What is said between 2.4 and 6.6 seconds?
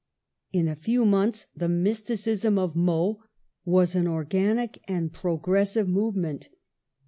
of Meaux was an organic and progressive move ment.